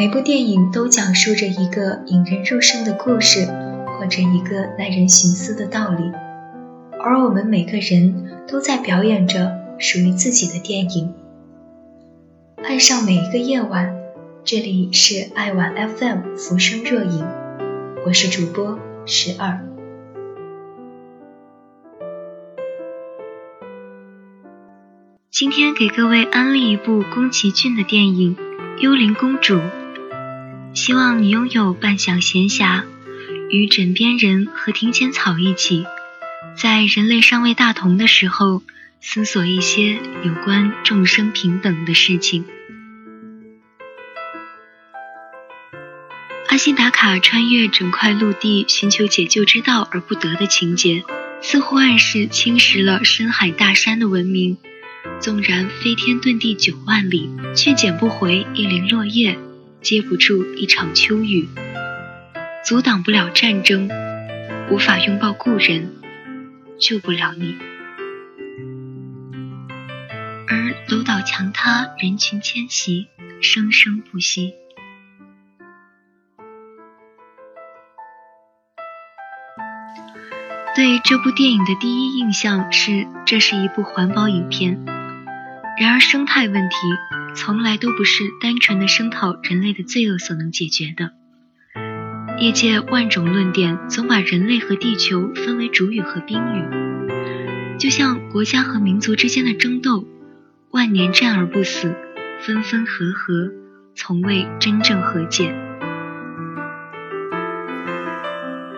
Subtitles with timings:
[0.00, 3.44] 每部电影都讲述着一个引人入胜的故事，
[3.98, 6.10] 或者一个耐人寻思的道理，
[6.98, 11.12] 而我们每个人都在表演着属于自己的电影。
[12.64, 13.94] 爱上每一个夜晚，
[14.42, 17.22] 这里是爱晚 FM 浮生若影，
[18.06, 19.60] 我是主播十二。
[25.30, 28.34] 今天给各位安利一部宫崎骏的电影
[28.78, 29.56] 《幽灵公主》。
[30.72, 32.84] 希望你拥有半晌闲暇，
[33.50, 35.84] 与枕边人和庭前草一起，
[36.56, 38.62] 在人类尚未大同的时候，
[39.00, 42.44] 思索一些有关众生平等的事情。
[46.48, 51.04] 阿西达卡穿越整块陆地寻求解救之道而不得的情节，
[51.42, 54.56] 似乎暗示侵蚀了深海大山的文明。
[55.18, 59.38] 纵然飞天遁地九万里，却捡不回一零落叶。
[59.82, 61.48] 接不住一场秋雨，
[62.64, 63.88] 阻挡不了战争，
[64.70, 65.94] 无法拥抱故人，
[66.78, 67.56] 救不了你。
[70.46, 73.08] 而楼倒墙塌，人群迁徙，
[73.40, 74.54] 生生不息。
[80.76, 84.99] 对这部电影的第一印象是，这是一部环保影片。
[85.80, 86.76] 然而，生态问题。
[87.34, 91.12] 从来都不是单纯的声讨人类的罪恶所能解决的。
[92.38, 100.06] 业界万种论点总把人类和地球分为主语和宾语，就像国家和民族之间的争斗，
[100.70, 101.94] 万年战而不死，
[102.42, 103.50] 分分合合，
[103.94, 105.54] 从未真正和解。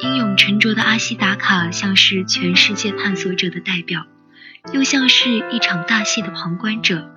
[0.00, 4.06] 英勇沉着的阿西达卡像是全世界探索者的代表，
[4.72, 7.14] 又像是一场大戏的旁观者。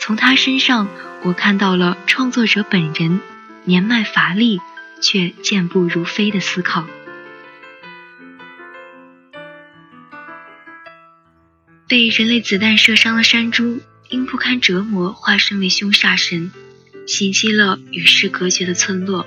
[0.00, 0.88] 从他身上，
[1.22, 3.20] 我看到了创作者本人
[3.64, 4.60] 年迈乏力
[5.00, 6.86] 却健步如飞的思考。
[11.86, 16.50] 被人类子弹射伤的山猪，因不堪折磨化身为凶煞神，
[17.06, 19.26] 袭击了与世隔绝的村落。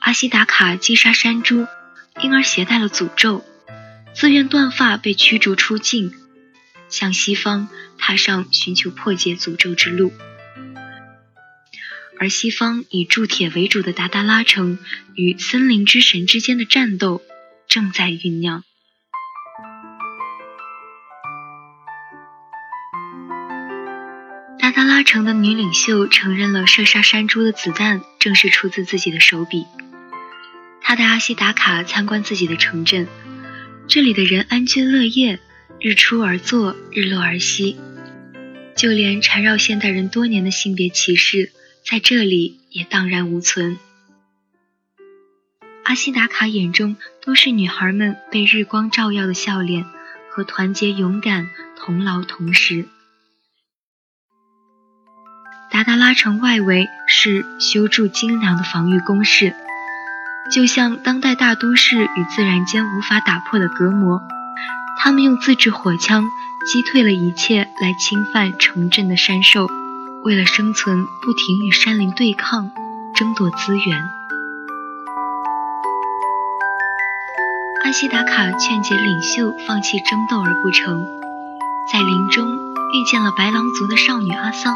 [0.00, 1.66] 阿西达卡击杀山猪，
[2.22, 3.44] 因而携带了诅咒，
[4.18, 6.12] 自愿断发被驱逐出境。
[6.88, 7.68] 向西方
[7.98, 10.10] 踏上寻求破解诅咒之路，
[12.18, 14.78] 而西方以铸铁为主的达达拉城
[15.14, 17.20] 与森林之神之间的战斗
[17.68, 18.64] 正在酝酿。
[24.58, 29.66] 达达拉城的女领袖承认了射杀山猪的子弹正是出自自己的手笔。
[30.80, 33.06] 她带阿西达卡参观自己的城镇，
[33.88, 35.40] 这里的人安居乐业。
[35.80, 37.76] 日出而作，日落而息，
[38.74, 41.52] 就连缠绕现代人多年的性别歧视，
[41.86, 43.78] 在这里也荡然无存。
[45.84, 49.86] 阿西达卡眼中都是女孩们被日光照耀的笑脸
[50.32, 52.86] 和团结勇敢、同劳同时。
[55.70, 59.54] 达达拉城外围是修筑精良的防御工事，
[60.50, 64.22] 就像当代大都市与自然间无法打破的隔膜。
[65.00, 66.24] 他们用自制火枪
[66.66, 69.68] 击退了一切来侵犯城镇的山兽，
[70.24, 72.70] 为了生存，不停与山林对抗，
[73.14, 74.02] 争夺资源。
[77.84, 81.06] 阿西达卡劝解领袖放弃争斗而不成，
[81.92, 84.74] 在林中遇见了白狼族的少女阿桑，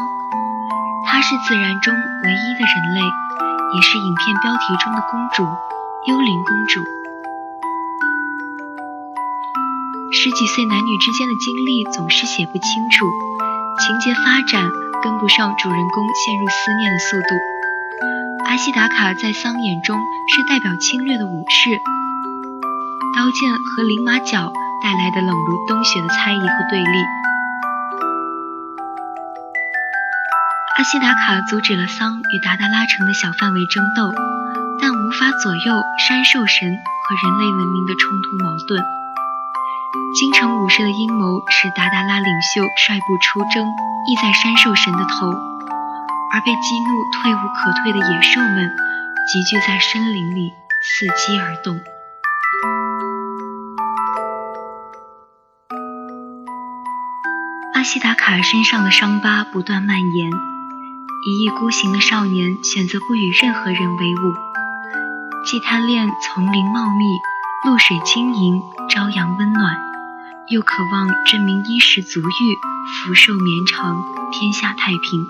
[1.05, 3.01] 她是自然中唯一的人类，
[3.75, 5.43] 也是影片标题中的公主——
[6.07, 6.81] 幽灵公主。
[10.13, 13.09] 十几岁男女之间的经历总是写不清楚，
[13.81, 14.69] 情节发展
[15.01, 17.35] 跟不上主人公陷入思念的速度。
[18.45, 19.97] 阿西达卡在桑眼中
[20.29, 21.81] 是代表侵略的武士，
[23.17, 24.53] 刀剑和灵马角
[24.83, 26.97] 带来的冷如冬雪的猜疑和对立。
[30.83, 34.11] 阿西达卡阻止了桑与达达拉城的小范围争斗，
[34.81, 38.83] 但无法左右山兽神和人类文明的冲突矛盾。
[40.13, 43.65] 京城武士的阴谋使达达拉领袖率部出征，
[44.11, 45.31] 意在山兽神的头，
[46.33, 48.69] 而被激怒退无可退的野兽们
[49.31, 50.51] 集聚在森林里，
[50.83, 51.79] 伺机而动。
[57.73, 60.29] 阿西达卡身上的伤疤不断蔓延，
[61.25, 64.33] 一意孤行的少年选择不与任何人为伍，
[65.45, 67.05] 既贪恋丛林茂密、
[67.65, 69.73] 露水晶莹、朝阳温暖。
[70.49, 72.57] 又渴望证明衣食足裕、
[73.05, 74.03] 福寿绵长、
[74.33, 75.25] 天下太平。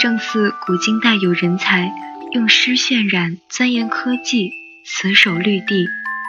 [0.00, 1.92] 正似古今代有人才，
[2.32, 4.50] 用诗渲染，钻研科技，
[4.86, 5.86] 死守绿地，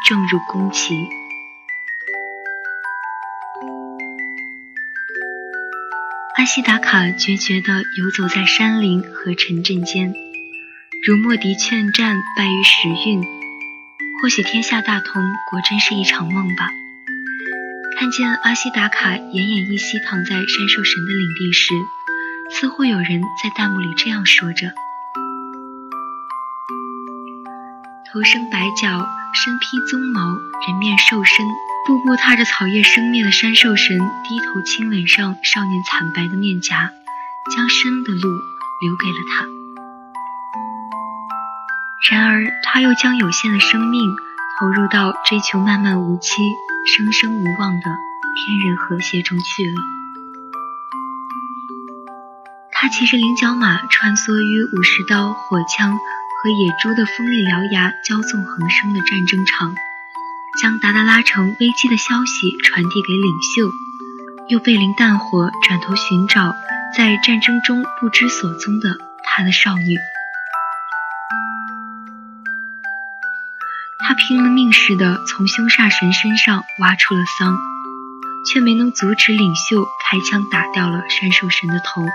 [0.09, 1.07] 正入宫崎。
[6.35, 10.15] 阿西达卡决绝地游走在山林和城镇间，
[11.06, 13.24] 如莫迪劝战败于时运，
[14.19, 15.21] 或许天下大同
[15.51, 16.68] 果真是一场梦吧。
[18.00, 21.75] 看见阿西达卡奄奄一息躺在山兽神的领地时，
[22.51, 24.74] 似乎有人在弹幕里这样说着
[28.12, 29.06] ：“头生白角，
[29.36, 30.25] 身披鬃毛，
[30.68, 31.45] 人面兽身，
[31.85, 36.91] 步步踏着草叶生灭的山兽神，低头亲吻上少年惨白的面颊，
[37.56, 38.30] 将生的路
[38.81, 39.45] 留给了他。
[42.09, 44.01] 然而，他又将有限的生命
[44.59, 46.41] 投入到追求漫漫无期。”
[46.85, 47.86] 生生无望的
[48.36, 49.75] 天人和谐中去了。
[52.74, 59.74] 他骑着菱角马，穿梭于武士刀、火枪和野猪的锋利獠牙交纵横生的战争场，
[60.61, 63.71] 将达达拉城危机的消息传递给领袖，
[64.50, 66.55] 又背临弹火，转头寻找
[66.95, 69.97] 在战争中不知所踪的他的少女。
[74.05, 77.57] 他拼了命似的从凶煞神身上挖出了桑，
[78.45, 82.05] 却没能阻止领袖开枪打掉了山兽神的头。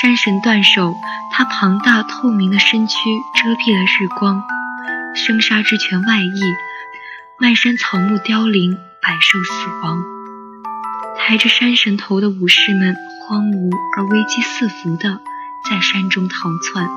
[0.00, 0.94] 山神断手，
[1.32, 2.94] 他庞大透明的身躯
[3.34, 4.44] 遮蔽了日光，
[5.16, 6.40] 生杀之权外溢，
[7.40, 9.52] 漫山草木凋零，百兽死
[9.84, 10.02] 亡。
[11.16, 15.20] 抬着山神头的武士们荒芜而危机四伏的
[15.70, 16.88] 在山中逃窜。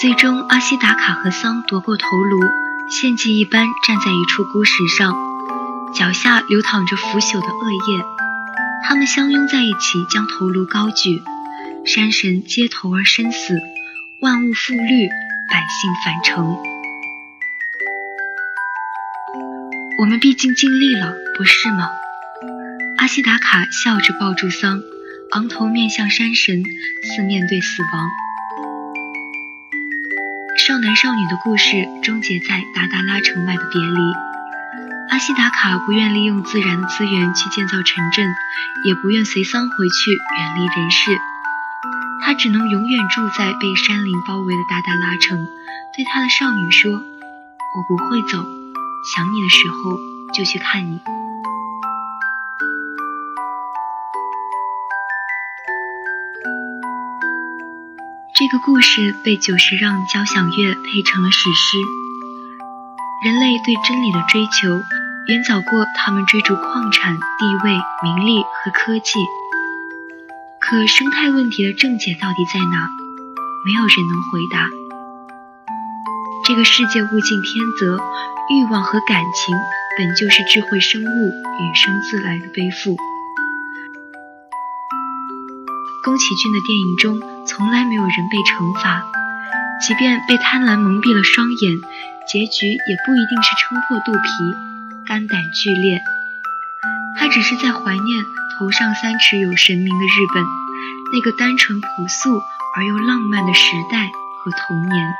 [0.00, 2.40] 最终，阿西达卡和桑夺过头颅，
[2.90, 5.16] 献祭一般站在一处孤石上，
[5.94, 8.04] 脚下流淌着腐朽的恶液。
[8.88, 11.22] 他们相拥在一起，将头颅高举。
[11.88, 13.58] 山神接头而身死，
[14.20, 15.08] 万物复绿，
[15.50, 16.58] 百姓返程。
[19.98, 21.88] 我们毕竟尽力了，不是吗？
[22.98, 24.82] 阿西达卡笑着抱住桑，
[25.30, 26.62] 昂头面向山神，
[27.04, 28.10] 似面对死亡。
[30.58, 34.12] 少男少女的故事终结在达达拉城外的别离。
[35.08, 38.28] 阿西达卡不愿利用自然的资源去建造城镇，
[38.84, 41.18] 也不愿随桑回去远离人世。
[42.28, 45.48] 他只能永远住在被山林包围的达达拉城，
[45.96, 46.92] 对他的少女说
[47.74, 48.44] ：“我不会走，
[49.14, 49.96] 想你的时候
[50.34, 51.00] 就去看你。”
[58.36, 61.78] 这个故事被久石让交响乐配成了史诗。
[63.24, 64.68] 人类对真理的追求
[65.28, 69.18] 远早过他们追逐矿产、地位、名利和科技。
[70.70, 72.90] 可生态问题的症结到底在哪？
[73.64, 74.68] 没有人能回答。
[76.44, 77.98] 这个世界物竞天择，
[78.50, 79.56] 欲望和感情
[79.96, 82.98] 本就是智慧生物与生自来的背负。
[86.04, 89.06] 宫崎骏的电影中从来没有人被惩罚，
[89.80, 91.80] 即便被贪婪蒙蔽了双眼，
[92.30, 94.28] 结局也不一定是撑破肚皮、
[95.06, 96.02] 肝胆俱裂。
[97.16, 98.24] 他只是在怀念
[98.58, 100.44] 头上三尺有神明的日本，
[101.12, 102.40] 那个单纯朴素
[102.76, 104.10] 而又浪漫的时代
[104.42, 105.14] 和童年。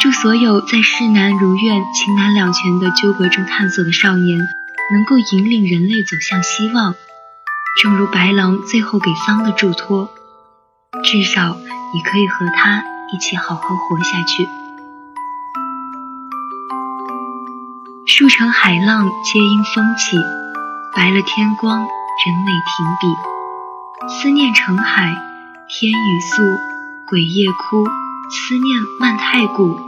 [0.00, 4.38] 祝所有在世难如愿、情难两全的纠葛中探索的少年，
[4.92, 6.94] 能够引领人类走向希望。
[7.82, 10.10] 正如白狼最后给桑的嘱托，
[11.02, 11.56] 至少
[11.94, 14.65] 你可以和他一起好好活下去。
[18.18, 20.16] 数成海浪皆因风起，
[20.94, 23.14] 白了天光，人美停笔。
[24.08, 25.14] 思念成海，
[25.68, 26.42] 天雨宿，
[27.06, 29.78] 鬼夜哭，思念漫太古，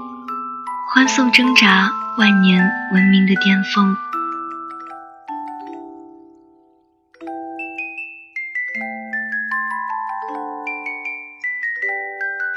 [0.92, 3.96] 欢送挣扎，万年文明的巅峰。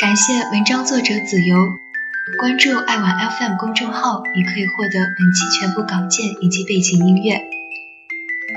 [0.01, 1.55] 感谢文章作者子由，
[2.41, 7.39] 关注爱玩 FM 公众号，你可以获得本期全部稿件以及背景音乐。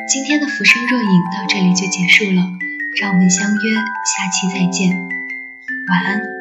[0.08, 2.48] 今天的浮生若影到这里就结束了，
[2.98, 4.90] 让我们相约下期再见，
[5.86, 6.33] 晚安。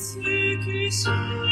[0.00, 0.18] 此
[0.64, 1.49] 刻心。